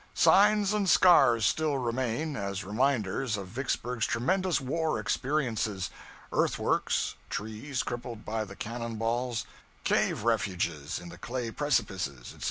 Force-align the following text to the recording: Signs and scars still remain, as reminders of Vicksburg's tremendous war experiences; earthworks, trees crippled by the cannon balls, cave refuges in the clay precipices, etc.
Signs 0.15 0.73
and 0.73 0.89
scars 0.89 1.45
still 1.45 1.77
remain, 1.77 2.35
as 2.35 2.63
reminders 2.63 3.37
of 3.37 3.49
Vicksburg's 3.49 4.07
tremendous 4.07 4.59
war 4.59 4.97
experiences; 4.99 5.91
earthworks, 6.31 7.13
trees 7.29 7.83
crippled 7.83 8.25
by 8.25 8.43
the 8.43 8.55
cannon 8.55 8.95
balls, 8.95 9.45
cave 9.83 10.23
refuges 10.23 10.97
in 10.97 11.09
the 11.09 11.19
clay 11.19 11.51
precipices, 11.51 12.19
etc. 12.33 12.39